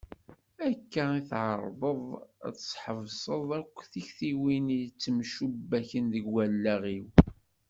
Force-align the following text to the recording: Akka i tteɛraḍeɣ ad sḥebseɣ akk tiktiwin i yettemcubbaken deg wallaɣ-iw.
Akka 0.67 1.03
i 1.19 1.21
tteɛraḍeɣ 1.27 2.01
ad 2.47 2.55
sḥebseɣ 2.69 3.45
akk 3.59 3.75
tiktiwin 3.91 4.67
i 4.75 4.79
yettemcubbaken 4.81 6.05
deg 6.13 6.25
wallaɣ-iw. 6.33 7.07